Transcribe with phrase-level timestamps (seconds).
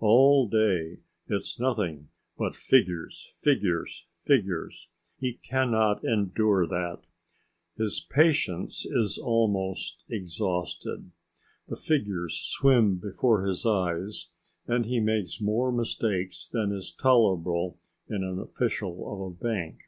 [0.00, 4.88] All day it's nothing but figures, figures, figures.
[5.20, 7.02] He cannot endure that.
[7.78, 11.12] His patience is almost exhausted;
[11.68, 14.30] the figures swim before his eyes,
[14.66, 19.78] and he makes more mistakes than is tolerable in an official of a bank.